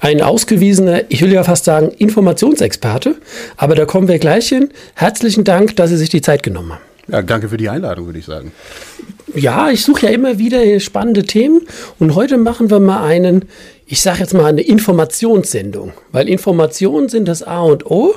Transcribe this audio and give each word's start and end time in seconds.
ein 0.00 0.22
ausgewiesener, 0.22 1.02
ich 1.08 1.22
will 1.22 1.32
ja 1.32 1.44
fast 1.44 1.64
sagen, 1.64 1.90
Informationsexperte. 1.98 3.16
Aber 3.56 3.74
da 3.74 3.84
kommen 3.84 4.08
wir 4.08 4.18
gleich 4.18 4.48
hin. 4.48 4.70
Herzlichen 4.94 5.44
Dank, 5.44 5.76
dass 5.76 5.90
Sie 5.90 5.96
sich 5.96 6.08
die 6.10 6.22
Zeit 6.22 6.42
genommen 6.42 6.72
haben. 6.72 6.82
Ja, 7.10 7.22
danke 7.22 7.48
für 7.48 7.56
die 7.56 7.68
Einladung, 7.70 8.06
würde 8.06 8.18
ich 8.18 8.26
sagen. 8.26 8.52
Ja, 9.34 9.70
ich 9.70 9.82
suche 9.82 10.06
ja 10.06 10.12
immer 10.12 10.38
wieder 10.38 10.78
spannende 10.80 11.22
Themen 11.22 11.62
und 11.98 12.14
heute 12.14 12.36
machen 12.36 12.70
wir 12.70 12.80
mal 12.80 13.02
einen, 13.04 13.46
ich 13.86 14.00
sage 14.00 14.20
jetzt 14.20 14.34
mal 14.34 14.46
eine 14.46 14.62
Informationssendung, 14.62 15.92
weil 16.12 16.28
Informationen 16.28 17.08
sind 17.08 17.26
das 17.26 17.42
A 17.42 17.62
und 17.62 17.86
O. 17.86 18.14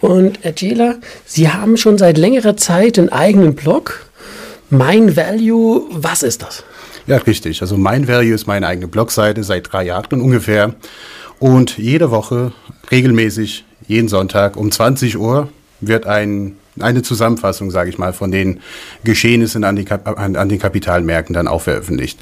Und 0.00 0.40
Herr 0.42 0.54
Jela, 0.56 0.96
Sie 1.26 1.48
haben 1.48 1.76
schon 1.76 1.98
seit 1.98 2.18
längerer 2.18 2.56
Zeit 2.56 2.98
einen 2.98 3.08
eigenen 3.08 3.54
Blog. 3.54 4.08
Mein 4.70 5.16
Value, 5.16 5.86
was 5.90 6.22
ist 6.22 6.42
das? 6.42 6.64
Ja, 7.08 7.16
richtig. 7.16 7.62
Also 7.62 7.78
Mein 7.78 8.06
Value 8.06 8.34
ist 8.34 8.46
meine 8.46 8.66
eigene 8.66 8.86
Blogseite 8.86 9.42
seit 9.42 9.72
drei 9.72 9.84
Jahren 9.84 10.20
ungefähr. 10.20 10.74
Und 11.38 11.78
jede 11.78 12.10
Woche, 12.10 12.52
regelmäßig, 12.90 13.64
jeden 13.86 14.08
Sonntag 14.08 14.56
um 14.56 14.70
20 14.70 15.18
Uhr 15.18 15.48
wird 15.80 16.06
ein 16.06 16.56
eine 16.80 17.02
Zusammenfassung, 17.02 17.72
sage 17.72 17.90
ich 17.90 17.98
mal, 17.98 18.12
von 18.12 18.30
den 18.30 18.60
Geschehnissen 19.02 19.64
an, 19.64 19.74
die, 19.74 19.90
an, 19.90 20.36
an 20.36 20.48
den 20.48 20.60
Kapitalmärkten 20.60 21.34
dann 21.34 21.48
auch 21.48 21.62
veröffentlicht. 21.62 22.20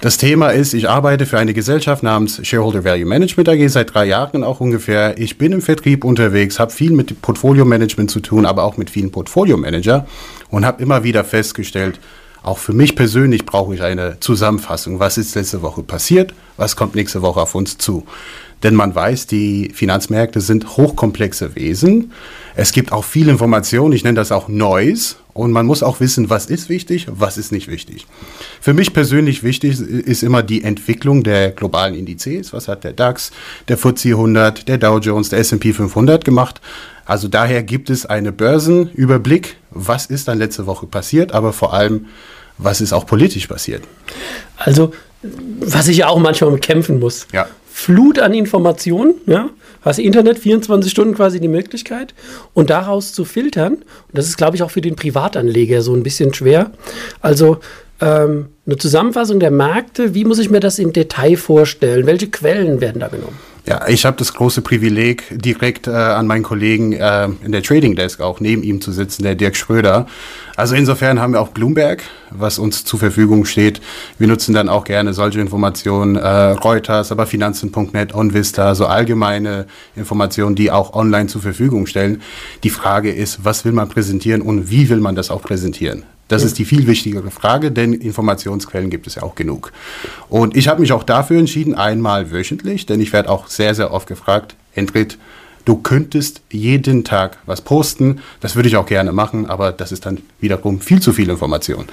Das 0.00 0.18
Thema 0.18 0.50
ist, 0.50 0.74
ich 0.74 0.88
arbeite 0.88 1.26
für 1.26 1.38
eine 1.38 1.52
Gesellschaft 1.52 2.04
namens 2.04 2.46
Shareholder 2.46 2.84
Value 2.84 3.06
Management 3.06 3.48
AG 3.48 3.68
seit 3.68 3.92
drei 3.92 4.04
Jahren 4.04 4.44
auch 4.44 4.60
ungefähr. 4.60 5.18
Ich 5.18 5.38
bin 5.38 5.50
im 5.50 5.62
Vertrieb 5.62 6.04
unterwegs, 6.04 6.60
habe 6.60 6.70
viel 6.70 6.92
mit 6.92 7.20
Portfolio 7.22 7.64
Management 7.64 8.10
zu 8.10 8.20
tun, 8.20 8.46
aber 8.46 8.62
auch 8.62 8.76
mit 8.76 8.90
vielen 8.90 9.10
Portfolio 9.10 9.56
Manager 9.56 10.06
und 10.50 10.64
habe 10.64 10.80
immer 10.80 11.02
wieder 11.02 11.24
festgestellt, 11.24 11.98
auch 12.42 12.58
für 12.58 12.72
mich 12.72 12.96
persönlich 12.96 13.44
brauche 13.46 13.74
ich 13.74 13.82
eine 13.82 14.20
Zusammenfassung. 14.20 15.00
Was 15.00 15.18
ist 15.18 15.34
letzte 15.34 15.62
Woche 15.62 15.82
passiert? 15.82 16.34
Was 16.56 16.76
kommt 16.76 16.94
nächste 16.94 17.22
Woche 17.22 17.40
auf 17.40 17.54
uns 17.54 17.78
zu? 17.78 18.06
Denn 18.62 18.74
man 18.74 18.94
weiß, 18.94 19.26
die 19.26 19.70
Finanzmärkte 19.72 20.40
sind 20.40 20.76
hochkomplexe 20.76 21.54
Wesen. 21.54 22.12
Es 22.56 22.72
gibt 22.72 22.90
auch 22.90 23.04
viel 23.04 23.28
Information, 23.28 23.92
ich 23.92 24.02
nenne 24.02 24.16
das 24.16 24.32
auch 24.32 24.48
Noise. 24.48 25.16
Und 25.32 25.52
man 25.52 25.66
muss 25.66 25.84
auch 25.84 26.00
wissen, 26.00 26.30
was 26.30 26.46
ist 26.46 26.68
wichtig, 26.68 27.06
was 27.08 27.38
ist 27.38 27.52
nicht 27.52 27.68
wichtig. 27.68 28.08
Für 28.60 28.74
mich 28.74 28.92
persönlich 28.92 29.44
wichtig 29.44 29.78
ist 29.80 30.24
immer 30.24 30.42
die 30.42 30.64
Entwicklung 30.64 31.22
der 31.22 31.52
globalen 31.52 31.94
Indizes. 31.94 32.52
Was 32.52 32.66
hat 32.66 32.82
der 32.82 32.92
DAX, 32.92 33.30
der 33.68 33.78
FTSE 33.78 34.08
100, 34.10 34.66
der 34.66 34.78
Dow 34.78 34.98
Jones, 34.98 35.28
der 35.28 35.38
S&P 35.38 35.72
500 35.72 36.24
gemacht? 36.24 36.60
Also 37.04 37.28
daher 37.28 37.62
gibt 37.62 37.88
es 37.88 38.04
einen 38.04 38.34
Börsenüberblick, 38.34 39.56
was 39.70 40.06
ist 40.06 40.26
dann 40.26 40.38
letzte 40.38 40.66
Woche 40.66 40.86
passiert, 40.86 41.30
aber 41.30 41.52
vor 41.52 41.72
allem, 41.72 42.06
was 42.58 42.80
ist 42.80 42.92
auch 42.92 43.06
politisch 43.06 43.46
passiert. 43.46 43.84
Also, 44.56 44.92
was 45.60 45.86
ich 45.86 45.98
ja 45.98 46.08
auch 46.08 46.18
manchmal 46.18 46.58
kämpfen 46.58 46.98
muss. 46.98 47.28
Ja. 47.32 47.46
Flut 47.80 48.18
an 48.18 48.34
Informationen, 48.34 49.14
ja, 49.26 49.50
hast 49.82 50.00
Internet 50.00 50.40
24 50.40 50.90
Stunden 50.90 51.14
quasi 51.14 51.38
die 51.38 51.46
Möglichkeit 51.46 52.12
und 52.52 52.70
daraus 52.70 53.12
zu 53.12 53.24
filtern. 53.24 53.74
Und 53.74 53.84
das 54.14 54.26
ist, 54.26 54.36
glaube 54.36 54.56
ich, 54.56 54.64
auch 54.64 54.72
für 54.72 54.80
den 54.80 54.96
Privatanleger 54.96 55.80
so 55.80 55.94
ein 55.94 56.02
bisschen 56.02 56.34
schwer. 56.34 56.72
Also 57.20 57.58
ähm, 58.00 58.48
eine 58.66 58.76
Zusammenfassung 58.76 59.40
der 59.40 59.50
Märkte, 59.50 60.14
wie 60.14 60.24
muss 60.24 60.38
ich 60.38 60.50
mir 60.50 60.60
das 60.60 60.78
im 60.78 60.92
Detail 60.92 61.36
vorstellen? 61.36 62.06
Welche 62.06 62.28
Quellen 62.28 62.80
werden 62.80 63.00
da 63.00 63.08
genommen? 63.08 63.36
Ja, 63.68 63.86
ich 63.86 64.06
habe 64.06 64.16
das 64.16 64.32
große 64.32 64.62
Privileg, 64.62 65.24
direkt 65.30 65.88
äh, 65.88 65.90
an 65.90 66.26
meinen 66.26 66.42
Kollegen 66.42 66.94
äh, 66.94 67.28
in 67.44 67.52
der 67.52 67.62
Trading 67.62 67.96
Desk 67.96 68.18
auch 68.22 68.40
neben 68.40 68.62
ihm 68.62 68.80
zu 68.80 68.92
sitzen, 68.92 69.24
der 69.24 69.34
Dirk 69.34 69.56
Schröder. 69.56 70.06
Also 70.56 70.74
insofern 70.74 71.20
haben 71.20 71.34
wir 71.34 71.40
auch 71.42 71.48
Bloomberg, 71.48 72.02
was 72.30 72.58
uns 72.58 72.86
zur 72.86 72.98
Verfügung 72.98 73.44
steht. 73.44 73.82
Wir 74.16 74.26
nutzen 74.26 74.54
dann 74.54 74.70
auch 74.70 74.84
gerne 74.84 75.12
solche 75.12 75.40
Informationen, 75.40 76.16
äh, 76.16 76.26
Reuters, 76.52 77.12
aber 77.12 77.26
Finanzen.net, 77.26 78.14
OnVista, 78.14 78.74
so 78.74 78.86
allgemeine 78.86 79.66
Informationen, 79.96 80.56
die 80.56 80.70
auch 80.70 80.94
online 80.94 81.26
zur 81.26 81.42
Verfügung 81.42 81.86
stellen. 81.86 82.22
Die 82.62 82.70
Frage 82.70 83.12
ist, 83.12 83.44
was 83.44 83.66
will 83.66 83.72
man 83.72 83.90
präsentieren 83.90 84.40
und 84.40 84.70
wie 84.70 84.88
will 84.88 85.00
man 85.00 85.14
das 85.14 85.30
auch 85.30 85.42
präsentieren? 85.42 86.04
Das 86.28 86.44
ist 86.44 86.58
die 86.58 86.66
viel 86.66 86.86
wichtigere 86.86 87.30
Frage, 87.30 87.72
denn 87.72 87.94
Informationsquellen 87.94 88.90
gibt 88.90 89.06
es 89.06 89.16
ja 89.16 89.22
auch 89.22 89.34
genug. 89.34 89.72
Und 90.28 90.56
ich 90.56 90.68
habe 90.68 90.82
mich 90.82 90.92
auch 90.92 91.02
dafür 91.02 91.38
entschieden, 91.38 91.74
einmal 91.74 92.30
wöchentlich, 92.30 92.84
denn 92.84 93.00
ich 93.00 93.12
werde 93.14 93.30
auch 93.30 93.48
sehr, 93.48 93.74
sehr 93.74 93.92
oft 93.92 94.06
gefragt, 94.06 94.54
Entrit, 94.74 95.18
du 95.64 95.76
könntest 95.76 96.42
jeden 96.50 97.02
Tag 97.04 97.38
was 97.46 97.62
posten. 97.62 98.20
Das 98.40 98.56
würde 98.56 98.68
ich 98.68 98.76
auch 98.76 98.86
gerne 98.86 99.12
machen, 99.12 99.46
aber 99.46 99.72
das 99.72 99.90
ist 99.90 100.06
dann 100.06 100.18
wiederum 100.40 100.80
viel 100.80 101.00
zu 101.00 101.12
viel 101.12 101.30
Information. 101.30 101.86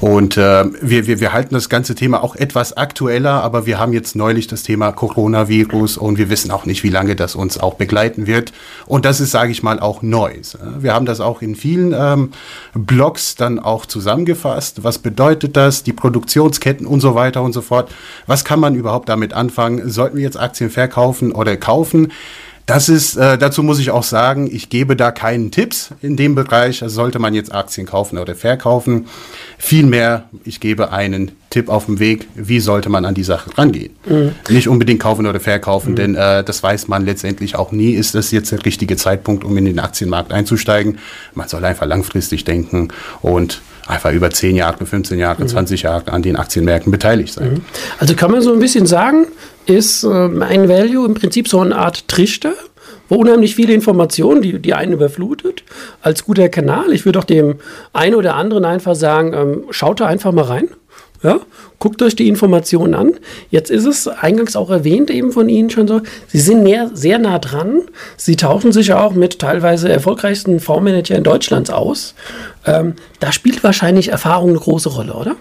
Und 0.00 0.36
äh, 0.36 0.64
wir, 0.80 1.06
wir, 1.06 1.20
wir 1.20 1.32
halten 1.32 1.54
das 1.54 1.68
ganze 1.68 1.94
Thema 1.94 2.22
auch 2.22 2.34
etwas 2.34 2.76
aktueller, 2.76 3.42
aber 3.42 3.64
wir 3.64 3.78
haben 3.78 3.92
jetzt 3.92 4.16
neulich 4.16 4.48
das 4.48 4.62
Thema 4.62 4.90
Coronavirus 4.92 5.96
und 5.98 6.18
wir 6.18 6.28
wissen 6.30 6.50
auch 6.50 6.66
nicht, 6.66 6.82
wie 6.82 6.88
lange 6.88 7.14
das 7.14 7.34
uns 7.36 7.58
auch 7.58 7.74
begleiten 7.74 8.26
wird. 8.26 8.52
Und 8.86 9.04
das 9.04 9.20
ist, 9.20 9.30
sage 9.30 9.52
ich 9.52 9.62
mal, 9.62 9.78
auch 9.78 10.02
Neues. 10.02 10.58
Wir 10.78 10.94
haben 10.94 11.06
das 11.06 11.20
auch 11.20 11.42
in 11.42 11.54
vielen 11.54 11.94
ähm, 11.96 12.32
Blogs 12.74 13.36
dann 13.36 13.58
auch 13.58 13.86
zusammengefasst. 13.86 14.82
Was 14.82 14.98
bedeutet 14.98 15.56
das? 15.56 15.84
Die 15.84 15.92
Produktionsketten 15.92 16.86
und 16.86 17.00
so 17.00 17.14
weiter 17.14 17.42
und 17.42 17.52
so 17.52 17.62
fort. 17.62 17.90
Was 18.26 18.44
kann 18.44 18.58
man 18.60 18.74
überhaupt 18.74 19.08
damit 19.08 19.32
anfangen? 19.32 19.88
Sollten 19.88 20.16
wir 20.16 20.24
jetzt 20.24 20.38
Aktien 20.38 20.70
verkaufen 20.70 21.32
oder 21.32 21.56
kaufen? 21.56 22.12
Das 22.66 22.88
ist, 22.88 23.16
äh, 23.16 23.36
dazu 23.36 23.62
muss 23.62 23.78
ich 23.78 23.90
auch 23.90 24.02
sagen, 24.02 24.48
ich 24.50 24.70
gebe 24.70 24.96
da 24.96 25.10
keinen 25.10 25.50
Tipps 25.50 25.90
in 26.00 26.16
dem 26.16 26.34
Bereich. 26.34 26.82
Also 26.82 26.94
sollte 26.94 27.18
man 27.18 27.34
jetzt 27.34 27.54
Aktien 27.54 27.86
kaufen 27.86 28.16
oder 28.16 28.34
verkaufen. 28.34 29.06
Vielmehr, 29.58 30.24
ich 30.44 30.60
gebe 30.60 30.90
einen 30.90 31.32
Tipp 31.50 31.68
auf 31.68 31.86
dem 31.86 31.98
Weg, 31.98 32.26
wie 32.34 32.60
sollte 32.60 32.88
man 32.88 33.04
an 33.04 33.14
die 33.14 33.22
Sache 33.22 33.56
rangehen. 33.58 33.94
Mhm. 34.06 34.32
Nicht 34.48 34.68
unbedingt 34.68 35.00
kaufen 35.00 35.26
oder 35.26 35.40
verkaufen, 35.40 35.90
mhm. 35.90 35.96
denn 35.96 36.14
äh, 36.14 36.42
das 36.42 36.62
weiß 36.62 36.88
man 36.88 37.04
letztendlich 37.04 37.54
auch 37.54 37.70
nie. 37.70 37.92
Ist 37.92 38.14
das 38.14 38.30
jetzt 38.30 38.50
der 38.50 38.64
richtige 38.64 38.96
Zeitpunkt, 38.96 39.44
um 39.44 39.56
in 39.58 39.66
den 39.66 39.78
Aktienmarkt 39.78 40.32
einzusteigen? 40.32 40.98
Man 41.34 41.48
soll 41.48 41.64
einfach 41.66 41.86
langfristig 41.86 42.44
denken 42.44 42.88
und 43.20 43.60
einfach 43.86 44.12
über 44.12 44.30
10 44.30 44.56
Jahre, 44.56 44.84
15 44.84 45.18
Jahre, 45.18 45.42
mhm. 45.42 45.48
20 45.48 45.82
Jahre 45.82 46.12
an 46.12 46.22
den 46.22 46.36
Aktienmärkten 46.36 46.90
beteiligt 46.90 47.34
sein. 47.34 47.54
Mhm. 47.54 47.60
Also 47.98 48.14
kann 48.14 48.30
man 48.30 48.42
so 48.42 48.52
ein 48.52 48.58
bisschen 48.58 48.86
sagen, 48.86 49.26
ist 49.66 50.04
äh, 50.04 50.08
ein 50.08 50.68
Value 50.68 51.06
im 51.06 51.14
Prinzip 51.14 51.48
so 51.48 51.60
eine 51.60 51.76
Art 51.76 52.08
Trichter, 52.08 52.52
wo 53.08 53.16
unheimlich 53.16 53.54
viele 53.54 53.74
Informationen, 53.74 54.42
die, 54.42 54.58
die 54.58 54.74
einen 54.74 54.92
überflutet, 54.92 55.62
als 56.02 56.24
guter 56.24 56.48
Kanal. 56.48 56.92
Ich 56.92 57.04
würde 57.04 57.18
auch 57.18 57.24
dem 57.24 57.56
einen 57.92 58.14
oder 58.14 58.34
anderen 58.34 58.64
einfach 58.64 58.94
sagen, 58.94 59.32
ähm, 59.34 59.64
schaut 59.70 60.00
da 60.00 60.06
einfach 60.06 60.32
mal 60.32 60.44
rein. 60.44 60.68
Ja, 61.24 61.40
guckt 61.78 62.02
euch 62.02 62.14
die 62.16 62.28
Informationen 62.28 62.94
an. 62.94 63.12
Jetzt 63.48 63.70
ist 63.70 63.86
es 63.86 64.06
eingangs 64.06 64.56
auch 64.56 64.68
erwähnt 64.68 65.10
eben 65.10 65.32
von 65.32 65.48
Ihnen 65.48 65.70
schon 65.70 65.88
so, 65.88 66.02
Sie 66.28 66.38
sind 66.38 66.62
näher, 66.62 66.90
sehr 66.92 67.18
nah 67.18 67.38
dran. 67.38 67.80
Sie 68.18 68.36
tauschen 68.36 68.72
sich 68.72 68.88
ja 68.88 69.02
auch 69.02 69.14
mit 69.14 69.38
teilweise 69.38 69.88
erfolgreichsten 69.88 70.60
Fondsmanager 70.60 71.16
in 71.16 71.24
Deutschlands 71.24 71.70
aus. 71.70 72.14
Ähm, 72.66 72.96
da 73.20 73.32
spielt 73.32 73.64
wahrscheinlich 73.64 74.08
Erfahrung 74.08 74.50
eine 74.50 74.58
große 74.58 74.90
Rolle, 74.90 75.14
oder? 75.14 75.36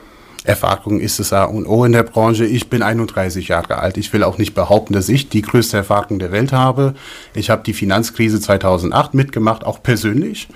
Erfahrung 0.46 1.00
ist 1.00 1.20
es 1.20 1.32
A 1.32 1.46
und 1.46 1.66
O 1.66 1.86
in 1.86 1.94
der 1.94 2.04
Branche. 2.04 2.46
Ich 2.46 2.70
bin 2.70 2.82
31 2.82 3.48
Jahre 3.48 3.80
alt. 3.80 3.98
Ich 3.98 4.12
will 4.12 4.24
auch 4.24 4.38
nicht 4.38 4.54
behaupten, 4.54 4.94
dass 4.94 5.10
ich 5.10 5.30
die 5.30 5.42
größte 5.42 5.78
Erfahrung 5.78 6.20
der 6.20 6.32
Welt 6.32 6.52
habe. 6.52 6.96
Ich 7.34 7.50
habe 7.50 7.64
die 7.66 7.74
Finanzkrise 7.74 8.40
2008 8.40 9.14
mitgemacht, 9.14 9.66
auch 9.66 9.82
persönlich. 9.82 10.48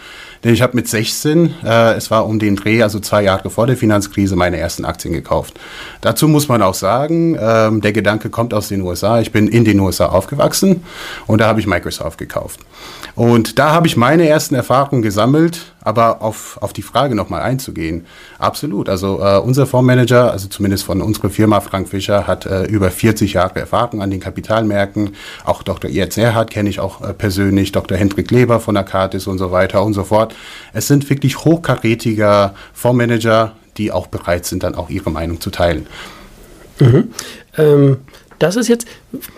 Ich 0.53 0.61
habe 0.61 0.77
mit 0.77 0.87
16, 0.87 1.55
äh, 1.65 1.93
es 1.95 2.09
war 2.09 2.25
um 2.25 2.39
den 2.39 2.55
Dreh, 2.55 2.81
also 2.81 3.01
zwei 3.01 3.23
Jahre 3.23 3.49
vor 3.49 3.67
der 3.67 3.75
Finanzkrise, 3.75 4.37
meine 4.37 4.57
ersten 4.57 4.85
Aktien 4.85 5.13
gekauft. 5.13 5.59
Dazu 5.99 6.29
muss 6.29 6.47
man 6.47 6.61
auch 6.61 6.73
sagen, 6.73 7.37
ähm, 7.37 7.81
der 7.81 7.91
Gedanke 7.91 8.29
kommt 8.29 8.53
aus 8.53 8.69
den 8.69 8.81
USA. 8.81 9.19
Ich 9.19 9.33
bin 9.33 9.49
in 9.49 9.65
den 9.65 9.77
USA 9.81 10.05
aufgewachsen 10.05 10.83
und 11.25 11.41
da 11.41 11.47
habe 11.47 11.59
ich 11.59 11.67
Microsoft 11.67 12.17
gekauft. 12.17 12.61
Und 13.17 13.59
da 13.59 13.71
habe 13.71 13.87
ich 13.87 13.97
meine 13.97 14.27
ersten 14.29 14.55
Erfahrungen 14.55 15.01
gesammelt, 15.01 15.73
aber 15.81 16.21
auf, 16.21 16.59
auf 16.61 16.71
die 16.71 16.81
Frage 16.81 17.15
nochmal 17.15 17.41
einzugehen. 17.41 18.05
Absolut. 18.37 18.89
Also 18.89 19.19
äh, 19.21 19.39
unser 19.39 19.65
Fondsmanager, 19.65 20.31
also 20.31 20.47
zumindest 20.47 20.83
von 20.83 21.01
unserer 21.01 21.29
Firma 21.29 21.59
Frank 21.61 21.89
Fischer, 21.89 22.27
hat 22.27 22.45
äh, 22.45 22.65
über 22.65 22.91
40 22.91 23.33
Jahre 23.33 23.59
Erfahrung 23.59 24.01
an 24.01 24.11
den 24.11 24.19
Kapitalmärkten. 24.19 25.15
Auch 25.45 25.63
Dr. 25.63 25.89
Jens 25.89 26.15
Erhardt 26.17 26.51
kenne 26.51 26.69
ich 26.69 26.79
auch 26.79 27.01
äh, 27.01 27.13
persönlich, 27.13 27.71
Dr. 27.71 27.97
Hendrik 27.97 28.29
Leber 28.29 28.59
von 28.59 28.77
Akatis 28.77 29.25
und 29.25 29.39
so 29.39 29.51
weiter 29.51 29.83
und 29.83 29.93
so 29.93 30.03
fort. 30.03 30.35
Es 30.73 30.87
sind 30.87 31.09
wirklich 31.09 31.43
hochkarätiger 31.45 32.55
Fondsmanager, 32.73 33.55
die 33.77 33.91
auch 33.91 34.07
bereit 34.07 34.45
sind, 34.45 34.63
dann 34.63 34.75
auch 34.75 34.89
ihre 34.89 35.11
Meinung 35.11 35.39
zu 35.41 35.49
teilen. 35.49 35.87
Mhm. 36.79 37.11
Ähm 37.57 37.97
das 38.39 38.55
ist 38.55 38.67
jetzt, 38.67 38.87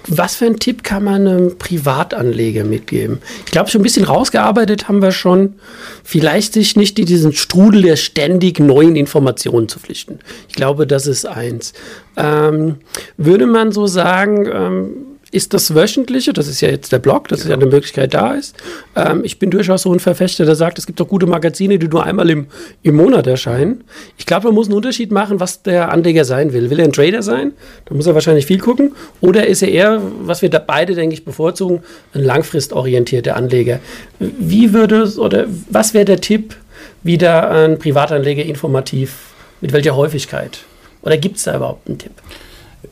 was 0.07 0.35
für 0.35 0.45
einen 0.45 0.59
Tipp 0.59 0.83
kann 0.83 1.03
man 1.03 1.27
einem 1.27 1.57
Privatanleger 1.57 2.65
mitgeben? 2.65 3.19
Ich 3.45 3.51
glaube, 3.51 3.69
schon 3.69 3.79
ein 3.79 3.83
bisschen 3.83 4.03
rausgearbeitet 4.03 4.87
haben 4.89 5.01
wir 5.01 5.11
schon, 5.11 5.55
vielleicht 6.03 6.53
sich 6.53 6.75
nicht 6.75 6.99
in 6.99 7.05
diesen 7.05 7.31
Strudel 7.33 7.83
der 7.83 7.95
ständig 7.95 8.59
neuen 8.59 8.95
Informationen 8.95 9.69
zu 9.69 9.79
pflichten. 9.79 10.19
Ich 10.49 10.55
glaube, 10.55 10.85
das 10.85 11.07
ist 11.07 11.25
eins. 11.25 11.73
Ähm, 12.17 12.75
würde 13.15 13.45
man 13.45 13.71
so 13.71 13.87
sagen, 13.87 14.49
ähm, 14.51 14.89
ist 15.31 15.53
das 15.53 15.75
Wöchentliche, 15.75 16.33
das 16.33 16.47
ist 16.47 16.61
ja 16.61 16.69
jetzt 16.69 16.91
der 16.91 16.99
Blog, 16.99 17.27
dass 17.27 17.41
es 17.41 17.47
ja 17.47 17.53
eine 17.53 17.65
Möglichkeit 17.65 18.13
da 18.13 18.33
ist. 18.33 18.55
Ähm, 18.95 19.21
ich 19.23 19.39
bin 19.39 19.51
durchaus 19.51 19.83
so 19.83 19.93
ein 19.93 19.99
Verfechter, 19.99 20.45
der 20.45 20.55
sagt, 20.55 20.79
es 20.79 20.87
gibt 20.87 20.99
doch 20.99 21.07
gute 21.07 21.27
Magazine, 21.27 21.77
die 21.77 21.87
nur 21.87 22.03
einmal 22.03 22.29
im, 22.29 22.47
im 22.81 22.95
Monat 22.95 23.27
erscheinen. 23.27 23.83
Ich 24.17 24.25
glaube, 24.25 24.47
man 24.47 24.55
muss 24.55 24.67
einen 24.67 24.75
Unterschied 24.75 25.11
machen, 25.11 25.39
was 25.39 25.61
der 25.61 25.91
Anleger 25.91 26.25
sein 26.25 26.53
will. 26.53 26.69
Will 26.69 26.79
er 26.79 26.85
ein 26.85 26.93
Trader 26.93 27.21
sein? 27.21 27.53
Da 27.85 27.95
muss 27.95 28.07
er 28.07 28.15
wahrscheinlich 28.15 28.45
viel 28.45 28.59
gucken. 28.59 28.93
Oder 29.21 29.47
ist 29.47 29.61
er 29.61 29.69
eher, 29.69 30.01
was 30.21 30.41
wir 30.41 30.49
da 30.49 30.59
beide, 30.59 30.95
denke 30.95 31.13
ich, 31.13 31.25
bevorzugen, 31.25 31.83
ein 32.13 32.23
langfristorientierter 32.23 33.35
Anleger? 33.35 33.79
Wie 34.19 34.73
würde 34.73 35.11
oder 35.19 35.45
was 35.69 35.93
wäre 35.93 36.05
der 36.05 36.21
Tipp, 36.21 36.55
wie 37.03 37.17
da 37.17 37.65
ein 37.65 37.77
Privatanleger 37.77 38.43
informativ, 38.43 39.33
mit 39.61 39.73
welcher 39.73 39.95
Häufigkeit? 39.95 40.59
Oder 41.01 41.17
gibt 41.17 41.37
es 41.37 41.43
da 41.43 41.55
überhaupt 41.55 41.87
einen 41.87 41.97
Tipp? 41.97 42.13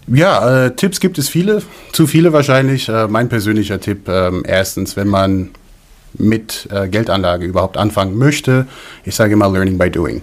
Ja, 0.08 0.66
äh, 0.66 0.76
Tipps 0.76 1.00
gibt 1.00 1.18
es 1.18 1.30
viele, 1.30 1.62
zu 1.94 2.08
viele 2.08 2.34
wahrscheinlich. 2.34 2.90
Äh, 2.90 3.08
mein 3.08 3.30
persönlicher 3.30 3.80
Tipp, 3.80 4.08
äh, 4.08 4.32
erstens, 4.44 4.96
wenn 4.96 5.08
man 5.08 5.52
mit 6.14 6.68
äh, 6.72 6.88
Geldanlage 6.88 7.46
überhaupt 7.46 7.78
anfangen 7.78 8.18
möchte, 8.18 8.68
ich 9.06 9.16
sage 9.16 9.34
immer 9.34 9.50
Learning 9.50 9.78
by 9.78 9.90
Doing. 9.90 10.22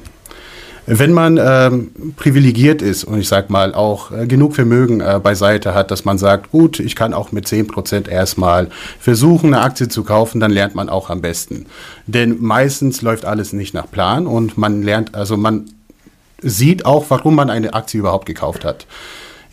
Wenn 0.86 1.12
man 1.12 1.40
ähm, 1.42 2.14
privilegiert 2.16 2.82
ist 2.82 3.04
und 3.04 3.18
ich 3.18 3.28
sage 3.28 3.50
mal 3.50 3.74
auch 3.74 4.10
äh, 4.12 4.26
genug 4.26 4.54
Vermögen 4.54 5.00
äh, 5.00 5.18
beiseite 5.22 5.74
hat, 5.74 5.90
dass 5.90 6.04
man 6.04 6.18
sagt, 6.18 6.50
gut, 6.50 6.78
ich 6.78 6.94
kann 6.94 7.14
auch 7.14 7.32
mit 7.32 7.46
10% 7.46 8.06
erstmal 8.06 8.68
versuchen, 9.00 9.54
eine 9.54 9.62
Aktie 9.62 9.88
zu 9.88 10.04
kaufen, 10.04 10.40
dann 10.40 10.50
lernt 10.50 10.74
man 10.74 10.90
auch 10.90 11.08
am 11.08 11.22
besten. 11.22 11.64
Denn 12.06 12.36
meistens 12.42 13.00
läuft 13.00 13.24
alles 13.24 13.54
nicht 13.54 13.72
nach 13.72 13.90
Plan 13.90 14.26
und 14.26 14.58
man 14.58 14.82
lernt, 14.82 15.14
also 15.14 15.38
man 15.38 15.70
sieht 16.42 16.84
auch, 16.84 17.06
warum 17.08 17.34
man 17.34 17.48
eine 17.48 17.72
Aktie 17.72 18.00
überhaupt 18.00 18.26
gekauft 18.26 18.66
hat. 18.66 18.86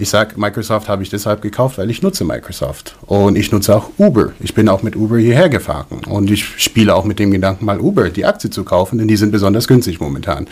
Ich 0.02 0.10
sage, 0.10 0.34
Microsoft 0.36 0.90
habe 0.90 1.04
ich 1.04 1.12
deshalb 1.12 1.44
gekauft, 1.44 1.78
weil 1.78 1.92
ich 1.92 2.02
nutze 2.02 2.26
Microsoft. 2.26 2.96
Und 3.06 3.38
ich 3.38 3.52
nutze 3.52 3.76
auch 3.76 3.92
Uber. 4.00 4.32
Ich 4.40 4.56
bin 4.56 4.68
auch 4.68 4.82
mit 4.82 4.96
Uber 4.96 5.20
hierher 5.20 5.48
gefahren. 5.48 6.02
Und 6.10 6.32
ich 6.32 6.44
spiele 6.44 6.96
auch 6.96 7.06
mit 7.06 7.20
dem 7.20 7.30
Gedanken, 7.30 7.66
mal 7.66 7.80
Uber, 7.80 8.10
die 8.10 8.26
Aktie 8.26 8.50
zu 8.50 8.64
kaufen, 8.64 8.98
denn 8.98 9.08
die 9.08 9.16
sind 9.16 9.32
besonders 9.32 9.68
günstig 9.68 10.00
momentan. 10.00 10.48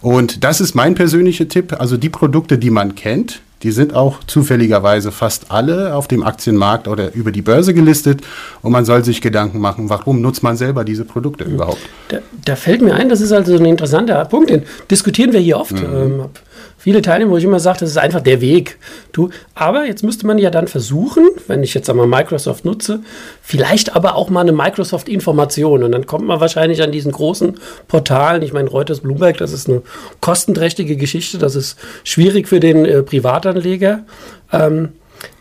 Und 0.00 0.44
das 0.44 0.62
ist 0.62 0.74
mein 0.74 0.94
persönlicher 0.94 1.46
Tipp. 1.46 1.78
Also 1.78 1.98
die 1.98 2.08
Produkte, 2.08 2.56
die 2.56 2.70
man 2.70 2.94
kennt, 2.94 3.42
die 3.62 3.70
sind 3.70 3.94
auch 3.94 4.24
zufälligerweise 4.26 5.12
fast 5.12 5.50
alle 5.50 5.94
auf 5.94 6.08
dem 6.08 6.22
Aktienmarkt 6.22 6.88
oder 6.88 7.12
über 7.12 7.32
die 7.32 7.42
Börse 7.42 7.74
gelistet. 7.74 8.22
Und 8.62 8.72
man 8.72 8.86
soll 8.86 9.04
sich 9.04 9.20
Gedanken 9.20 9.58
machen, 9.58 9.90
warum 9.90 10.22
nutzt 10.22 10.42
man 10.42 10.56
selber 10.56 10.84
diese 10.84 11.04
Produkte 11.04 11.44
überhaupt? 11.44 11.82
Da, 12.08 12.20
da 12.46 12.56
fällt 12.56 12.80
mir 12.80 12.94
ein, 12.94 13.10
das 13.10 13.20
ist 13.20 13.32
also 13.32 13.54
ein 13.56 13.66
interessanter 13.66 14.24
Punkt, 14.24 14.48
den 14.48 14.62
diskutieren 14.90 15.34
wir 15.34 15.40
hier 15.40 15.58
oft. 15.58 15.72
Mhm. 15.72 15.94
Ähm, 15.94 16.24
viele 16.80 17.02
Teilnehmer, 17.02 17.32
wo 17.32 17.36
ich 17.36 17.44
immer 17.44 17.60
sage, 17.60 17.80
das 17.80 17.90
ist 17.90 17.98
einfach 17.98 18.22
der 18.22 18.40
Weg. 18.40 18.78
Du, 19.12 19.28
aber 19.54 19.84
jetzt 19.84 20.02
müsste 20.02 20.26
man 20.26 20.38
ja 20.38 20.50
dann 20.50 20.66
versuchen, 20.66 21.28
wenn 21.46 21.62
ich 21.62 21.74
jetzt 21.74 21.90
einmal 21.90 22.06
Microsoft 22.06 22.64
nutze, 22.64 23.00
vielleicht 23.42 23.94
aber 23.94 24.16
auch 24.16 24.30
mal 24.30 24.40
eine 24.40 24.52
Microsoft-Information. 24.52 25.82
Und 25.82 25.92
dann 25.92 26.06
kommt 26.06 26.26
man 26.26 26.40
wahrscheinlich 26.40 26.82
an 26.82 26.90
diesen 26.90 27.12
großen 27.12 27.60
Portalen. 27.86 28.40
Ich 28.42 28.54
meine, 28.54 28.70
Reuters, 28.70 29.00
Bloomberg, 29.00 29.36
das 29.36 29.52
ist 29.52 29.68
eine 29.68 29.82
kostenträchtige 30.22 30.96
Geschichte. 30.96 31.36
Das 31.36 31.54
ist 31.54 31.78
schwierig 32.02 32.48
für 32.48 32.60
den 32.60 32.86
äh, 32.86 33.02
Privatanleger. 33.02 34.04
Ähm, 34.50 34.90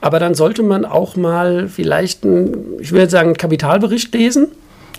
aber 0.02 0.20
dann 0.20 0.36
sollte 0.36 0.62
man 0.62 0.84
auch 0.84 1.16
mal 1.16 1.70
vielleicht, 1.70 2.26
einen, 2.26 2.80
ich 2.82 2.92
jetzt 2.92 3.12
sagen, 3.12 3.30
einen 3.30 3.38
Kapitalbericht 3.38 4.14
lesen 4.14 4.50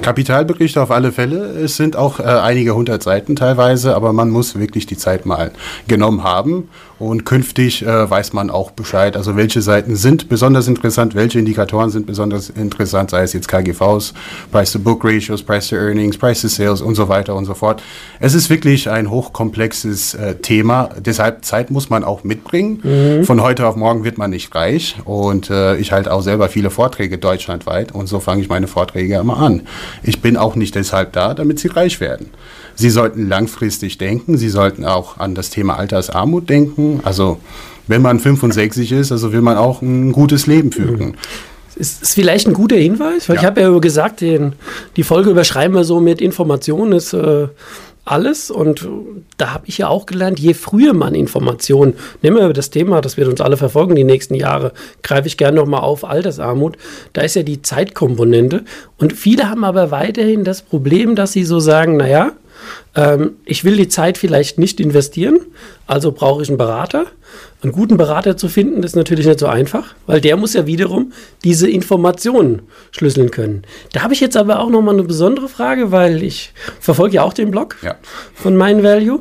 Kapitalberichte 0.02 0.82
auf 0.82 0.90
alle 0.90 1.12
Fälle. 1.12 1.44
Es 1.62 1.76
sind 1.76 1.96
auch 1.96 2.20
äh, 2.20 2.24
einige 2.24 2.74
hundert 2.74 3.02
Seiten 3.02 3.36
teilweise, 3.36 3.94
aber 3.94 4.12
man 4.12 4.30
muss 4.30 4.58
wirklich 4.58 4.86
die 4.86 4.96
Zeit 4.96 5.26
mal 5.26 5.52
genommen 5.88 6.24
haben. 6.24 6.68
Und 7.00 7.24
künftig 7.24 7.82
äh, 7.82 8.10
weiß 8.10 8.34
man 8.34 8.50
auch 8.50 8.72
Bescheid, 8.72 9.16
also 9.16 9.34
welche 9.34 9.62
Seiten 9.62 9.96
sind 9.96 10.28
besonders 10.28 10.68
interessant, 10.68 11.14
welche 11.14 11.38
Indikatoren 11.38 11.88
sind 11.88 12.06
besonders 12.06 12.50
interessant, 12.50 13.08
sei 13.08 13.22
es 13.22 13.32
jetzt 13.32 13.48
KGVs, 13.48 14.12
Price-to-Book-Ratios, 14.52 15.42
Price-to-Earnings, 15.42 16.18
Price-to-Sales 16.18 16.82
und 16.82 16.96
so 16.96 17.08
weiter 17.08 17.34
und 17.36 17.46
so 17.46 17.54
fort. 17.54 17.82
Es 18.20 18.34
ist 18.34 18.50
wirklich 18.50 18.90
ein 18.90 19.08
hochkomplexes 19.08 20.12
äh, 20.12 20.34
Thema, 20.34 20.90
deshalb 20.98 21.42
Zeit 21.46 21.70
muss 21.70 21.88
man 21.88 22.04
auch 22.04 22.22
mitbringen. 22.22 22.82
Mhm. 22.82 23.24
Von 23.24 23.40
heute 23.40 23.66
auf 23.66 23.76
morgen 23.76 24.04
wird 24.04 24.18
man 24.18 24.28
nicht 24.28 24.54
reich 24.54 24.96
und 25.06 25.48
äh, 25.48 25.76
ich 25.76 25.92
halte 25.92 26.12
auch 26.12 26.20
selber 26.20 26.50
viele 26.50 26.68
Vorträge 26.68 27.16
deutschlandweit 27.16 27.92
und 27.92 28.08
so 28.08 28.20
fange 28.20 28.42
ich 28.42 28.50
meine 28.50 28.66
Vorträge 28.66 29.16
immer 29.16 29.38
an. 29.38 29.62
Ich 30.02 30.20
bin 30.20 30.36
auch 30.36 30.56
nicht 30.56 30.74
deshalb 30.74 31.12
da, 31.12 31.34
damit 31.34 31.58
sie 31.58 31.68
reich 31.68 32.00
werden. 32.00 32.28
Sie 32.74 32.90
sollten 32.90 33.28
langfristig 33.28 33.98
denken. 33.98 34.38
Sie 34.38 34.48
sollten 34.48 34.84
auch 34.84 35.18
an 35.18 35.34
das 35.34 35.50
Thema 35.50 35.76
Altersarmut 35.78 36.48
denken. 36.48 37.00
Also 37.02 37.38
wenn 37.86 38.02
man 38.02 38.20
65 38.20 38.92
ist, 38.92 39.12
also 39.12 39.32
will 39.32 39.42
man 39.42 39.56
auch 39.56 39.82
ein 39.82 40.12
gutes 40.12 40.46
Leben 40.46 40.72
führen. 40.72 41.08
Mhm. 41.08 41.14
Ist, 41.76 42.02
ist 42.02 42.14
vielleicht 42.14 42.46
ein 42.46 42.52
guter 42.52 42.76
Hinweis, 42.76 43.28
weil 43.28 43.36
ja. 43.36 43.42
ich 43.42 43.46
habe 43.46 43.60
ja 43.60 43.78
gesagt, 43.78 44.20
den, 44.20 44.54
die 44.96 45.02
Folge 45.02 45.30
überschreiben 45.30 45.74
wir 45.74 45.84
so 45.84 46.00
mit 46.00 46.20
Informationen 46.20 46.92
ist 46.92 47.12
äh, 47.12 47.48
alles 48.10 48.50
und 48.50 48.88
da 49.36 49.54
habe 49.54 49.64
ich 49.66 49.78
ja 49.78 49.88
auch 49.88 50.06
gelernt, 50.06 50.38
je 50.38 50.54
früher 50.54 50.92
man 50.92 51.14
Informationen, 51.14 51.94
nehmen 52.22 52.38
wir 52.38 52.52
das 52.52 52.70
Thema, 52.70 53.00
das 53.00 53.16
wird 53.16 53.28
uns 53.28 53.40
alle 53.40 53.56
verfolgen 53.56 53.94
die 53.94 54.04
nächsten 54.04 54.34
Jahre, 54.34 54.72
greife 55.02 55.28
ich 55.28 55.36
gerne 55.36 55.56
nochmal 55.56 55.80
auf, 55.80 56.04
Altersarmut, 56.04 56.76
da 57.12 57.22
ist 57.22 57.36
ja 57.36 57.42
die 57.42 57.62
Zeitkomponente 57.62 58.64
und 58.98 59.12
viele 59.12 59.48
haben 59.48 59.64
aber 59.64 59.90
weiterhin 59.90 60.44
das 60.44 60.62
Problem, 60.62 61.14
dass 61.14 61.32
sie 61.32 61.44
so 61.44 61.60
sagen, 61.60 61.96
naja, 61.96 62.32
ähm, 62.94 63.36
ich 63.44 63.64
will 63.64 63.76
die 63.76 63.88
Zeit 63.88 64.18
vielleicht 64.18 64.58
nicht 64.58 64.80
investieren, 64.80 65.40
also 65.86 66.12
brauche 66.12 66.42
ich 66.42 66.48
einen 66.48 66.58
Berater. 66.58 67.06
Einen 67.62 67.72
guten 67.72 67.96
Berater 67.96 68.36
zu 68.36 68.48
finden, 68.48 68.82
ist 68.82 68.96
natürlich 68.96 69.26
nicht 69.26 69.38
so 69.38 69.46
einfach, 69.46 69.94
weil 70.06 70.20
der 70.20 70.36
muss 70.36 70.54
ja 70.54 70.66
wiederum 70.66 71.12
diese 71.44 71.68
Informationen 71.68 72.62
schlüsseln 72.90 73.30
können. 73.30 73.62
Da 73.92 74.02
habe 74.02 74.14
ich 74.14 74.20
jetzt 74.20 74.36
aber 74.36 74.60
auch 74.60 74.70
nochmal 74.70 74.94
eine 74.94 75.04
besondere 75.04 75.48
Frage, 75.48 75.92
weil 75.92 76.22
ich 76.22 76.52
verfolge 76.80 77.16
ja 77.16 77.22
auch 77.22 77.34
den 77.34 77.50
Blog 77.50 77.76
ja. 77.82 77.96
von 78.34 78.56
Mind 78.56 78.82
Value. 78.82 79.20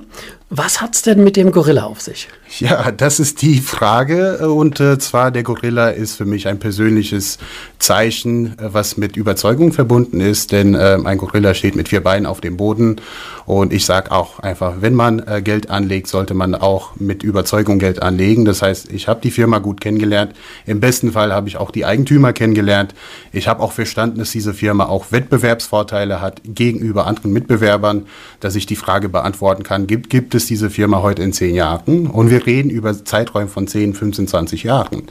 Was 0.49 0.81
hat 0.81 0.95
es 0.95 1.01
denn 1.03 1.23
mit 1.23 1.35
dem 1.35 1.51
Gorilla 1.51 1.83
auf 1.83 2.01
sich? 2.01 2.27
Ja, 2.59 2.91
das 2.91 3.19
ist 3.19 3.41
die 3.41 3.59
Frage. 3.59 4.51
Und 4.51 4.79
äh, 4.79 4.97
zwar, 4.97 5.31
der 5.31 5.43
Gorilla 5.43 5.89
ist 5.89 6.15
für 6.15 6.25
mich 6.25 6.47
ein 6.47 6.59
persönliches 6.59 7.37
Zeichen, 7.77 8.57
äh, 8.59 8.73
was 8.73 8.97
mit 8.97 9.15
Überzeugung 9.15 9.71
verbunden 9.71 10.19
ist. 10.19 10.51
Denn 10.51 10.73
äh, 10.73 10.97
ein 11.03 11.17
Gorilla 11.19 11.53
steht 11.53 11.75
mit 11.75 11.89
vier 11.89 12.01
Beinen 12.01 12.25
auf 12.25 12.41
dem 12.41 12.57
Boden. 12.57 12.97
Und 13.45 13.71
ich 13.71 13.85
sage 13.85 14.11
auch 14.11 14.39
einfach, 14.39 14.77
wenn 14.81 14.95
man 14.95 15.19
äh, 15.19 15.41
Geld 15.43 15.69
anlegt, 15.69 16.07
sollte 16.07 16.33
man 16.33 16.55
auch 16.55 16.95
mit 16.95 17.23
Überzeugung 17.23 17.79
Geld 17.79 18.01
anlegen. 18.01 18.45
Das 18.45 18.61
heißt, 18.61 18.91
ich 18.91 19.07
habe 19.07 19.21
die 19.21 19.31
Firma 19.31 19.59
gut 19.59 19.79
kennengelernt. 19.79 20.33
Im 20.65 20.79
besten 20.79 21.11
Fall 21.11 21.31
habe 21.31 21.47
ich 21.47 21.57
auch 21.57 21.71
die 21.71 21.85
Eigentümer 21.85 22.33
kennengelernt. 22.33 22.95
Ich 23.31 23.47
habe 23.47 23.61
auch 23.61 23.71
verstanden, 23.71 24.19
dass 24.19 24.31
diese 24.31 24.53
Firma 24.53 24.87
auch 24.87 25.11
Wettbewerbsvorteile 25.11 26.19
hat 26.19 26.41
gegenüber 26.43 27.07
anderen 27.07 27.31
Mitbewerbern, 27.31 28.07
dass 28.39 28.55
ich 28.55 28.65
die 28.65 28.75
Frage 28.75 29.07
beantworten 29.07 29.63
kann, 29.63 29.87
gibt, 29.87 30.09
gibt 30.09 30.35
es 30.35 30.39
es 30.39 30.47
diese 30.47 30.69
Firma 30.69 31.01
heute 31.03 31.21
in 31.21 31.33
zehn 31.33 31.53
Jahren 31.53 32.07
und 32.07 32.31
wir 32.31 32.38
reden 32.39 32.69
über 32.69 33.03
Zeiträume 33.03 33.47
von 33.47 33.67
10, 33.67 33.93
15, 33.93 34.27
20 34.27 34.63
Jahren. 34.63 35.03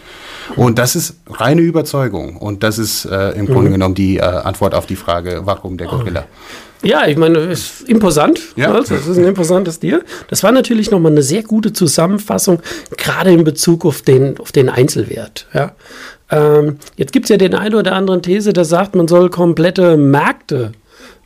Und 0.57 0.79
das 0.79 0.97
ist 0.97 1.17
reine 1.29 1.61
Überzeugung 1.61 2.37
und 2.37 2.63
das 2.63 2.79
ist 2.79 3.05
äh, 3.05 3.31
im 3.31 3.47
mhm. 3.47 3.53
Grunde 3.53 3.71
genommen 3.71 3.95
die 3.95 4.19
äh, 4.19 4.23
Antwort 4.23 4.75
auf 4.75 4.87
die 4.87 4.97
Frage, 4.97 5.43
warum 5.45 5.79
der 5.79 5.89
Gorilla. 5.89 6.25
Ja, 6.83 7.07
ich 7.07 7.17
meine, 7.17 7.39
es 7.39 7.81
ist 7.81 7.89
imposant. 7.89 8.41
Ja. 8.57 8.73
Also, 8.73 8.95
es 8.95 9.07
ist 9.07 9.19
ein 9.19 9.25
imposantes 9.25 9.81
Tier. 9.81 10.05
Das 10.29 10.43
war 10.43 10.53
natürlich 10.53 10.91
nochmal 10.91 11.13
eine 11.13 11.23
sehr 11.23 11.43
gute 11.43 11.73
Zusammenfassung, 11.73 12.61
gerade 12.97 13.33
in 13.33 13.45
Bezug 13.45 13.85
auf 13.85 14.03
den, 14.03 14.39
auf 14.39 14.53
den 14.53 14.69
Einzelwert. 14.69 15.47
Ja. 15.53 15.73
Ähm, 16.31 16.77
jetzt 16.97 17.13
gibt 17.13 17.25
es 17.27 17.31
ja 17.31 17.37
den 17.37 17.55
einen 17.55 17.75
oder 17.75 17.95
anderen 17.95 18.23
These, 18.23 18.53
der 18.53 18.65
sagt, 18.65 18.95
man 18.95 19.09
soll 19.09 19.31
komplette 19.31 19.97
Märkte 19.97 20.73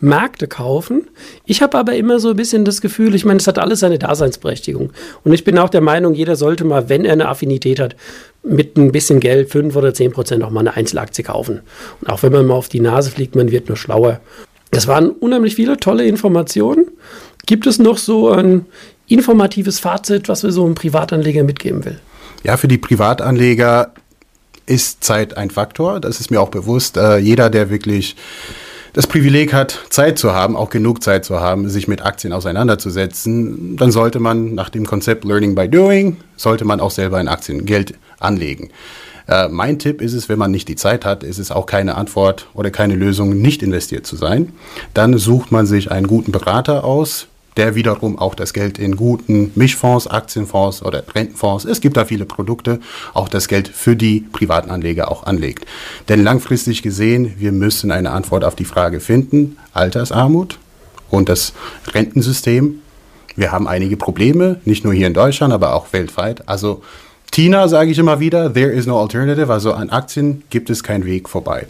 Märkte 0.03 0.49
kaufen. 0.49 1.09
Ich 1.47 1.63
habe 1.63 1.79
aber 1.79 1.95
immer 1.95 2.19
so 2.19 2.31
ein 2.31 2.37
bisschen 2.37 2.65
das 2.65 2.81
Gefühl, 2.81 3.15
ich 3.15 3.25
meine, 3.25 3.39
es 3.39 3.47
hat 3.47 3.59
alles 3.59 3.81
seine 3.81 3.99
Daseinsberechtigung. 3.99 4.91
Und 5.25 5.33
ich 5.33 5.45
bin 5.45 5.59
auch 5.59 5.69
der 5.69 5.81
Meinung, 5.81 6.15
jeder 6.15 6.35
sollte 6.35 6.65
mal, 6.65 6.89
wenn 6.89 7.05
er 7.05 7.13
eine 7.13 7.29
Affinität 7.29 7.79
hat, 7.79 7.97
mit 8.43 8.77
ein 8.77 8.91
bisschen 8.91 9.21
Geld, 9.21 9.51
5 9.51 9.77
oder 9.77 9.95
10 9.95 10.11
Prozent 10.11 10.43
auch 10.43 10.51
mal 10.51 10.61
eine 10.61 10.75
Einzelaktie 10.75 11.23
kaufen. 11.23 11.61
Und 12.01 12.11
auch 12.11 12.25
wenn 12.25 12.33
man 12.33 12.47
mal 12.47 12.55
auf 12.55 12.69
die 12.69 12.81
Nase 12.81 13.11
fliegt, 13.11 13.37
man 13.37 13.53
wird 13.53 13.69
nur 13.69 13.77
schlauer. 13.77 14.21
Das 14.73 14.89
waren 14.89 15.11
unheimlich 15.11 15.55
viele 15.55 15.77
tolle 15.77 16.05
Informationen. 16.05 16.89
Gibt 17.47 17.67
es 17.69 17.79
noch 17.79 17.99
so 17.99 18.31
ein 18.31 18.67
informatives 19.07 19.79
Fazit, 19.79 20.29
was 20.29 20.43
wir 20.43 20.51
so 20.51 20.65
einem 20.65 20.75
Privatanleger 20.75 21.45
mitgeben 21.45 21.85
will? 21.85 22.01
Ja, 22.43 22.57
für 22.57 22.69
die 22.69 22.79
Privatanleger 22.79 23.93
ist 24.67 25.05
Zeit 25.05 25.37
ein 25.37 25.51
Faktor. 25.51 26.01
Das 26.01 26.19
ist 26.19 26.31
mir 26.33 26.41
auch 26.41 26.49
bewusst. 26.49 26.97
Äh, 26.97 27.19
jeder, 27.19 27.51
der 27.51 27.71
wirklich 27.71 28.17
das 28.93 29.07
Privileg 29.07 29.53
hat, 29.53 29.79
Zeit 29.91 30.19
zu 30.19 30.33
haben, 30.33 30.57
auch 30.57 30.71
genug 30.71 31.03
Zeit 31.03 31.25
zu 31.25 31.41
haben, 31.41 31.69
sich 31.69 31.89
mit 31.89 32.03
Aktien 32.03 32.33
auseinanderzusetzen, 32.33 33.77
dann 33.77 33.91
sollte 33.91 34.21
man 34.21 34.55
nach 34.55 34.69
dem 34.69 34.87
Konzept 34.87 35.25
Learning 35.25 35.55
by 35.55 35.69
Doing, 35.69 36.19
sollte 36.37 36.65
man 36.65 36.81
auch 36.81 36.91
selber 36.91 37.21
in 37.21 37.29
Aktien 37.29 37.65
Geld 37.65 37.95
anlegen. 38.19 38.71
Äh, 39.29 39.49
mein 39.49 39.79
Tipp 39.79 40.03
ist 40.03 40.13
es, 40.13 40.29
wenn 40.29 40.39
man 40.39 40.51
nicht 40.51 40.69
die 40.69 40.77
Zeit 40.77 41.05
hat, 41.05 41.23
ist 41.23 41.39
es 41.39 41.51
auch 41.51 41.67
keine 41.67 41.95
Antwort 41.95 42.49
oder 42.55 42.71
keine 42.71 42.95
Lösung, 42.95 43.41
nicht 43.41 43.63
investiert 43.63 44.07
zu 44.07 44.17
sein. 44.17 44.53
Dann 44.95 45.17
sucht 45.17 45.53
man 45.53 45.67
sich 45.67 45.91
einen 45.91 46.07
guten 46.07 46.33
Berater 46.33 46.85
aus, 46.85 47.29
der 47.57 47.75
wiederum 47.75 48.19
auch 48.19 48.35
das 48.35 48.53
Geld 48.53 48.79
in 48.79 48.97
guten 48.97 49.53
Mischfonds, 49.55 50.07
Aktienfonds 50.07 50.83
oder 50.83 51.03
Rentenfonds, 51.15 51.65
es 51.65 51.81
gibt 51.81 51.97
da 51.97 52.05
viele 52.05 52.25
Produkte, 52.25 52.81
auch 53.15 53.29
das 53.29 53.49
Geld 53.49 53.69
für 53.69 53.97
die 53.97 54.21
privaten 54.21 54.71
Anleger 54.71 55.11
auch 55.11 55.25
anlegt. 55.25 55.67
Denn 56.09 56.23
langfristig 56.23 56.83
gesehen, 56.83 57.35
wir 57.39 57.53
müssen 57.53 57.91
eine 57.91 58.11
Antwort 58.11 58.45
auf 58.45 58.55
die 58.55 58.65
Frage 58.65 59.01
finden, 59.01 59.59
Altersarmut 59.73 60.59
und 61.11 61.29
das 61.29 61.53
Rentensystem. 61.93 62.81
Wir 63.37 63.53
haben 63.53 63.69
einige 63.69 63.97
Probleme, 63.97 64.61
nicht 64.65 64.85
nur 64.85 64.93
hier 64.93 65.07
in 65.07 65.15
Deutschland, 65.15 65.53
aber 65.53 65.75
auch 65.75 65.93
weltweit. 65.93 66.49
Also 66.49 66.83
Tina 67.31 67.69
sage 67.69 67.91
ich 67.91 67.99
immer 67.99 68.21
wieder, 68.21 68.53
there 68.53 68.71
is 68.71 68.87
no 68.87 69.01
alternative, 69.01 69.51
also 69.51 69.73
an 69.73 69.91
Aktien 69.91 70.43
gibt 70.51 70.69
es 70.69 70.83
keinen 70.83 71.07
Weg 71.07 71.29
vorbei. 71.29 71.67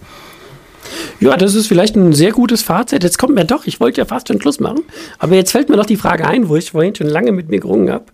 Ja, 1.22 1.36
das 1.36 1.54
ist 1.54 1.68
vielleicht 1.68 1.94
ein 1.94 2.12
sehr 2.12 2.32
gutes 2.32 2.62
Fazit. 2.62 3.04
Jetzt 3.04 3.16
kommt 3.16 3.36
mir 3.36 3.44
doch, 3.44 3.66
ich 3.66 3.78
wollte 3.78 4.00
ja 4.00 4.04
fast 4.04 4.26
schon 4.26 4.40
Schluss 4.40 4.58
machen, 4.58 4.80
aber 5.20 5.36
jetzt 5.36 5.52
fällt 5.52 5.68
mir 5.68 5.76
doch 5.76 5.86
die 5.86 5.96
Frage 5.96 6.26
ein, 6.26 6.48
wo 6.48 6.56
ich 6.56 6.72
vorhin 6.72 6.96
schon 6.96 7.06
lange 7.06 7.30
mit 7.30 7.48
mir 7.48 7.60
gerungen 7.60 7.92
habe. 7.92 8.06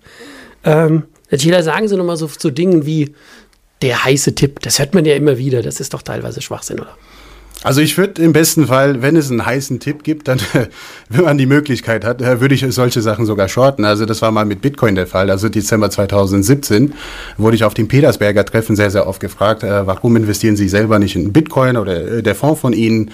Ähm, 0.62 1.04
Jeder 1.30 1.62
sagen 1.62 1.88
Sie 1.88 1.96
nochmal 1.96 2.18
so 2.18 2.26
zu 2.26 2.38
so 2.38 2.50
Dingen 2.50 2.84
wie 2.84 3.14
der 3.80 4.04
heiße 4.04 4.34
Tipp. 4.34 4.60
Das 4.60 4.78
hört 4.78 4.94
man 4.94 5.06
ja 5.06 5.14
immer 5.14 5.38
wieder. 5.38 5.62
Das 5.62 5.80
ist 5.80 5.94
doch 5.94 6.02
teilweise 6.02 6.42
Schwachsinn, 6.42 6.80
oder? 6.80 6.96
Also 7.64 7.80
ich 7.80 7.98
würde 7.98 8.22
im 8.22 8.32
besten 8.32 8.68
Fall, 8.68 9.02
wenn 9.02 9.16
es 9.16 9.30
einen 9.30 9.44
heißen 9.44 9.80
Tipp 9.80 10.04
gibt, 10.04 10.28
dann, 10.28 10.38
wenn 11.08 11.24
man 11.24 11.38
die 11.38 11.46
Möglichkeit 11.46 12.04
hat, 12.04 12.22
äh, 12.22 12.40
würde 12.40 12.54
ich 12.54 12.64
solche 12.68 13.02
Sachen 13.02 13.26
sogar 13.26 13.48
shorten. 13.48 13.84
Also 13.84 14.06
das 14.06 14.22
war 14.22 14.30
mal 14.30 14.44
mit 14.44 14.60
Bitcoin 14.60 14.94
der 14.94 15.08
Fall. 15.08 15.28
Also 15.30 15.48
Dezember 15.48 15.90
2017 15.90 16.94
wurde 17.36 17.56
ich 17.56 17.64
auf 17.64 17.74
dem 17.74 17.88
Petersberger 17.88 18.44
Treffen 18.44 18.76
sehr, 18.76 18.90
sehr 18.90 19.08
oft 19.08 19.20
gefragt, 19.20 19.64
äh, 19.64 19.86
warum 19.86 20.14
investieren 20.16 20.56
Sie 20.56 20.68
selber 20.68 21.00
nicht 21.00 21.16
in 21.16 21.32
Bitcoin 21.32 21.76
oder 21.76 22.18
äh, 22.18 22.22
der 22.22 22.34
Fonds 22.34 22.60
von 22.60 22.72
Ihnen? 22.72 23.10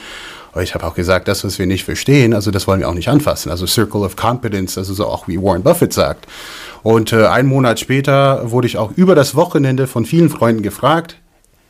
ich 0.63 0.73
habe 0.73 0.87
auch 0.87 0.95
gesagt, 0.95 1.27
das, 1.27 1.43
was 1.43 1.59
wir 1.59 1.67
nicht 1.67 1.83
verstehen, 1.83 2.33
also 2.33 2.53
das 2.53 2.69
wollen 2.69 2.79
wir 2.79 2.89
auch 2.89 2.95
nicht 2.95 3.09
anfassen. 3.09 3.51
Also 3.51 3.67
Circle 3.67 4.03
of 4.03 4.15
Competence, 4.15 4.79
also 4.79 4.95
so 4.95 5.07
auch 5.07 5.27
wie 5.27 5.37
Warren 5.43 5.65
Buffett 5.65 5.93
sagt. 5.93 6.27
Und 6.85 7.13
äh, 7.13 7.27
einen 7.27 7.49
Monat 7.49 7.81
später 7.81 8.51
wurde 8.53 8.69
ich 8.69 8.79
auch 8.79 8.93
über 8.95 9.17
das 9.17 9.35
Wochenende 9.35 9.89
von 9.89 10.05
vielen 10.05 10.29
Freunden 10.29 10.63
gefragt, 10.63 11.17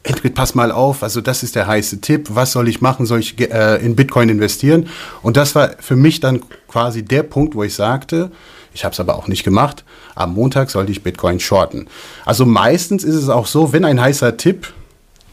Edwin, 0.04 0.34
pass 0.34 0.54
mal 0.54 0.70
auf, 0.70 1.02
also 1.02 1.20
das 1.20 1.42
ist 1.42 1.56
der 1.56 1.66
heiße 1.66 2.00
Tipp, 2.00 2.28
was 2.30 2.52
soll 2.52 2.68
ich 2.68 2.80
machen, 2.80 3.06
soll 3.06 3.20
ich 3.20 3.40
äh, 3.40 3.84
in 3.84 3.96
Bitcoin 3.96 4.28
investieren? 4.28 4.88
Und 5.22 5.36
das 5.36 5.54
war 5.54 5.70
für 5.80 5.96
mich 5.96 6.20
dann 6.20 6.42
quasi 6.68 7.02
der 7.02 7.22
Punkt, 7.22 7.54
wo 7.54 7.62
ich 7.62 7.74
sagte, 7.74 8.30
ich 8.74 8.84
habe 8.84 8.92
es 8.92 9.00
aber 9.00 9.16
auch 9.16 9.28
nicht 9.28 9.44
gemacht, 9.44 9.84
am 10.14 10.34
Montag 10.34 10.70
sollte 10.70 10.92
ich 10.92 11.02
Bitcoin 11.02 11.40
shorten. 11.40 11.86
Also 12.24 12.44
meistens 12.44 13.02
ist 13.02 13.14
es 13.14 13.28
auch 13.28 13.46
so, 13.46 13.72
wenn 13.72 13.84
ein 13.84 14.00
heißer 14.00 14.36
Tipp 14.36 14.72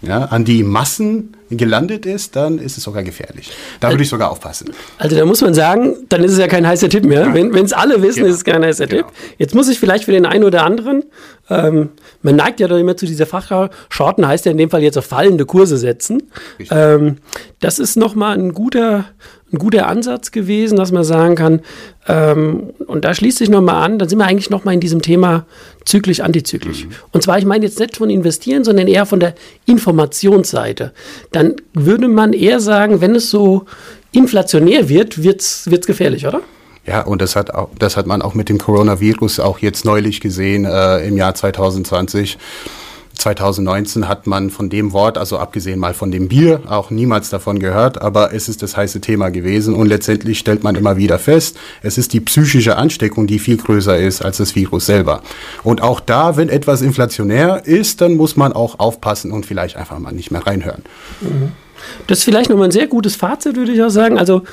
ja, 0.02 0.26
an 0.26 0.46
die 0.46 0.64
Massen 0.64 1.36
gelandet 1.58 2.06
ist, 2.06 2.36
dann 2.36 2.60
ist 2.60 2.78
es 2.78 2.84
sogar 2.84 3.04
gefährlich. 3.04 3.52
Da 3.80 3.90
würde 3.90 4.04
ich 4.04 4.10
sogar 4.10 4.32
aufpassen. 4.32 4.72
Also 4.98 5.16
da 5.16 5.26
muss 5.26 5.42
man 5.42 5.54
sagen, 5.54 5.96
dann 6.10 6.24
ist 6.24 6.34
es 6.34 6.38
ja 6.38 6.48
kein 6.48 6.68
heißer 6.68 6.90
Tipp 6.90 7.06
mehr. 7.06 7.28
Ja. 7.28 7.34
Wenn 7.34 7.54
es 7.54 7.74
alle 7.74 8.02
wissen, 8.02 8.20
genau. 8.20 8.30
ist 8.30 8.38
es 8.38 8.44
kein 8.44 8.64
heißer 8.64 8.88
genau. 8.88 9.04
Tipp. 9.04 9.16
Jetzt 9.38 9.56
muss 9.56 9.70
ich 9.70 9.80
vielleicht 9.80 10.06
für 10.06 10.12
den 10.12 10.26
einen 10.26 10.44
oder 10.44 10.64
anderen, 10.64 11.04
ähm, 11.50 11.90
man 12.22 12.36
neigt 12.36 12.60
ja 12.60 12.68
doch 12.68 12.78
immer 12.78 12.96
zu 12.96 13.06
dieser 13.06 13.26
Fachschau, 13.26 13.70
Shorten 13.90 14.26
heißt 14.26 14.46
ja 14.46 14.52
in 14.52 14.58
dem 14.58 14.70
Fall 14.70 14.82
jetzt 14.82 14.98
auf 14.98 15.06
fallende 15.06 15.46
Kurse 15.46 15.78
setzen. 15.78 16.32
Ähm, 16.70 17.18
das 17.60 17.80
ist 17.80 17.98
nochmal 17.98 18.38
ein 18.38 18.54
guter, 18.54 19.06
ein 19.54 19.58
guter 19.58 19.88
Ansatz 19.88 20.32
gewesen, 20.32 20.78
dass 20.78 20.92
man 20.92 21.04
sagen 21.04 21.36
kann, 21.36 21.62
ähm, 22.08 22.72
und 22.88 23.06
da 23.06 23.14
schließt 23.14 23.38
sich 23.38 23.50
nochmal 23.50 23.84
an, 23.84 24.00
dann 24.00 24.10
sind 24.10 24.20
wir 24.20 24.26
eigentlich 24.26 24.50
nochmal 24.50 24.74
in 24.74 24.80
diesem 24.80 25.02
Thema 25.02 25.46
zyklisch, 25.86 26.22
antizyklisch. 26.22 26.86
Mhm. 26.86 26.92
Und 27.12 27.24
zwar, 27.24 27.38
ich 27.38 27.46
meine 27.46 27.66
jetzt 27.66 27.80
nicht 27.80 27.98
von 27.98 28.10
investieren, 28.10 28.64
sondern 28.64 28.88
eher 28.88 29.06
von 29.06 29.20
der 29.20 29.36
Informationsseite. 29.66 30.94
Dann 31.32 31.56
würde 31.74 32.08
man 32.08 32.34
eher 32.34 32.60
sagen, 32.60 33.02
wenn 33.02 33.16
es 33.16 33.30
so 33.30 33.66
inflationär 34.12 34.90
wird, 34.90 35.24
wird 35.24 35.42
es 35.42 35.86
gefährlich, 35.86 36.28
oder? 36.28 36.42
Ja, 36.86 37.02
und 37.02 37.22
das 37.22 37.36
hat, 37.36 37.54
auch, 37.54 37.70
das 37.78 37.96
hat 37.96 38.08
man 38.08 38.22
auch 38.22 38.34
mit 38.34 38.50
dem 38.50 38.58
Coronavirus 38.58 39.40
auch 39.40 39.60
jetzt 39.60 39.86
neulich 39.86 40.20
gesehen 40.20 40.66
äh, 40.66 41.08
im 41.08 41.16
Jahr 41.16 41.36
2020. 41.36 42.38
2019 43.22 44.08
hat 44.08 44.26
man 44.26 44.50
von 44.50 44.70
dem 44.70 44.94
Wort, 44.94 45.18
also 45.18 45.38
abgesehen 45.38 45.80
mal 45.80 45.94
von 45.94 46.12
dem 46.12 46.28
Bier, 46.28 46.62
auch 46.68 46.90
niemals 46.90 47.30
davon 47.30 47.60
gehört, 47.60 48.02
aber 48.02 48.34
es 48.34 48.50
ist 48.50 48.64
das 48.64 48.76
heiße 48.76 49.00
Thema 49.00 49.30
gewesen 49.30 49.76
und 49.76 49.88
letztendlich 49.88 50.40
stellt 50.40 50.64
man 50.64 50.74
immer 50.74 50.98
wieder 50.98 51.20
fest, 51.20 51.56
es 51.84 52.00
ist 52.00 52.14
die 52.14 52.20
psychische 52.20 52.78
Ansteckung, 52.78 53.28
die 53.28 53.38
viel 53.38 53.58
größer 53.58 53.98
ist 53.98 54.26
als 54.26 54.38
das 54.38 54.56
Virus 54.56 54.88
selber. 54.88 55.22
Und 55.64 55.82
auch 55.84 56.00
da, 56.00 56.36
wenn 56.36 56.50
etwas 56.50 56.82
inflationär 56.82 57.66
ist, 57.66 58.02
dann 58.02 58.16
muss 58.16 58.38
man 58.38 58.54
auch 58.54 58.80
aufpassen 58.80 59.32
und 59.32 59.46
vielleicht 59.46 59.76
einfach 59.76 60.00
mal 60.00 60.14
nicht 60.14 60.32
mehr 60.32 60.46
reinhören. 60.46 60.82
Mhm. 61.22 61.52
Das 62.08 62.20
ist 62.20 62.24
vielleicht 62.24 62.50
nochmal 62.50 62.70
ein 62.70 62.72
sehr 62.72 62.88
gutes 62.88 63.16
Fazit, 63.16 63.56
würde 63.56 63.72
ich 63.72 63.82
auch 63.82 63.90
sagen. 63.90 64.18
Also 64.18 64.44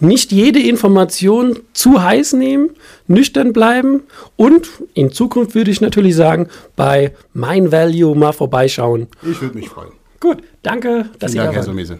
nicht 0.00 0.32
jede 0.32 0.60
Information 0.60 1.58
zu 1.72 2.02
heiß 2.02 2.34
nehmen, 2.34 2.70
nüchtern 3.06 3.52
bleiben 3.52 4.02
und 4.36 4.68
in 4.94 5.10
Zukunft 5.10 5.54
würde 5.54 5.70
ich 5.70 5.80
natürlich 5.80 6.14
sagen, 6.14 6.48
bei 6.76 7.14
Mein 7.32 7.72
Value 7.72 8.16
mal 8.16 8.32
vorbeischauen. 8.32 9.08
Ich 9.28 9.40
würde 9.40 9.56
mich 9.56 9.68
freuen. 9.68 9.90
Gut, 10.20 10.38
danke, 10.62 11.06
dass 11.18 11.32
Vielen 11.32 11.32
Sie 11.32 11.36
Dank, 11.38 11.50
da 11.50 11.54
Herr 11.54 11.62
Sumese. 11.62 11.98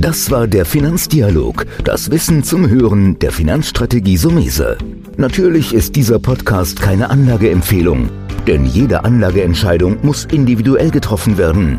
Das 0.00 0.30
war 0.30 0.46
der 0.46 0.64
Finanzdialog, 0.64 1.66
das 1.82 2.12
Wissen 2.12 2.44
zum 2.44 2.70
Hören 2.70 3.18
der 3.18 3.32
Finanzstrategie 3.32 4.16
Sumese. 4.16 4.78
Natürlich 5.16 5.74
ist 5.74 5.96
dieser 5.96 6.20
Podcast 6.20 6.80
keine 6.80 7.10
Anlageempfehlung, 7.10 8.08
denn 8.46 8.64
jede 8.64 9.04
Anlageentscheidung 9.04 9.98
muss 10.02 10.24
individuell 10.26 10.92
getroffen 10.92 11.36
werden. 11.36 11.78